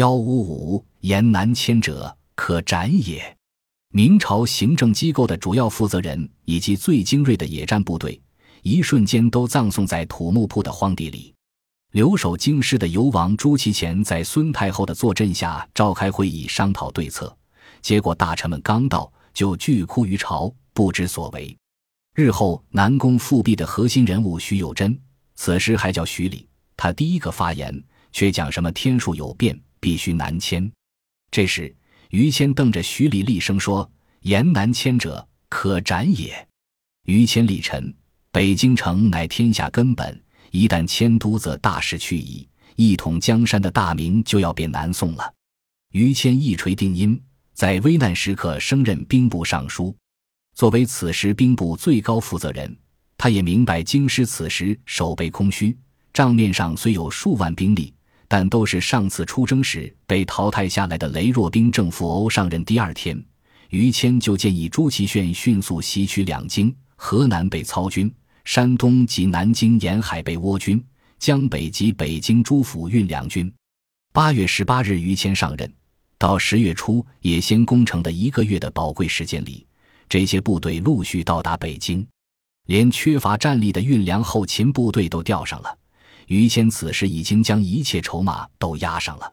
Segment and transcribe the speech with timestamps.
[0.00, 3.36] 幺五五言南迁者，可斩也。
[3.92, 8.18] 明朝行政机构的主要负责人以及最精锐的野战部队，
[8.62, 11.34] 一瞬间都葬送在土木铺的荒地里。
[11.92, 17.36] 留守京师的游王朱祁乾在孙太后的坐镇下召开会议，商讨对策。
[17.82, 21.54] 结果大臣们刚到，就巨哭于朝，不知所为。
[22.14, 24.98] 日后南宫复辟的核心人物徐有贞，
[25.34, 30.70] 此时还叫徐礼，他第一个发言，却讲什么天数有变，必须南迁。
[31.30, 31.74] 这时
[32.10, 33.90] 于谦瞪着徐礼厉声说
[34.22, 36.46] ：“言南迁者，可斩也。”
[37.06, 37.92] 于谦力陈
[38.30, 45.32] ：“北京城乃天下根本。”一旦迁都，则大势去矣，一统江山的大名就要变南宋了。
[45.92, 47.22] 于谦一锤定音，
[47.54, 49.94] 在危难时刻升任兵部尚书。
[50.56, 52.76] 作为此时兵部最高负责人，
[53.16, 55.78] 他也明白京师此时守备空虚，
[56.12, 57.94] 账面上虽有数万兵力，
[58.32, 61.68] 但都是上次出征时被淘汰下来的雷若兵。
[61.68, 63.20] 正副欧上任第二天，
[63.70, 68.08] 于谦就建议朱祁铉迅速袭取两京，河南被操军。
[68.44, 70.80] 山东及南京沿海被倭军，
[71.18, 73.52] 江北及北京诸府运两军。
[74.12, 75.68] 八月十八日，于谦上任，
[76.16, 79.66] 到十月初野先攻城的一个月的宝贵时间里，
[80.08, 82.06] 这些部队陆续到达北京，
[82.66, 85.76] 连缺乏战力的运粮后勤部队都调上了。
[86.30, 89.32] 于谦此时已经将一切筹码都押上了。